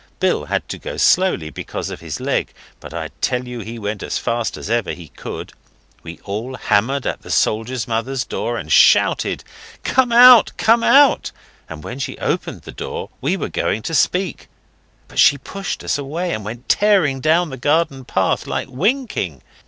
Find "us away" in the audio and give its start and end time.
15.83-16.33